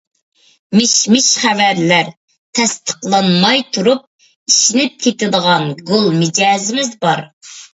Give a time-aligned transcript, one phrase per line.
[0.77, 2.09] مىش-مىش خەۋەرلەر
[2.59, 7.27] تەستىقلانماي تۇرۇپ ئىشىنىپ كېتىدىغان گول مىجەزىمىز بار.